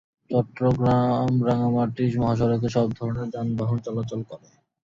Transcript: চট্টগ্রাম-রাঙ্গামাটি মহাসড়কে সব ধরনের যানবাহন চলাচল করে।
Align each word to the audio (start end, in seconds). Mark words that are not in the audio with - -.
চট্টগ্রাম-রাঙ্গামাটি 0.31 2.03
মহাসড়কে 2.15 2.67
সব 2.75 2.87
ধরনের 2.97 3.27
যানবাহন 3.33 3.77
চলাচল 3.85 4.21
করে। 4.29 4.47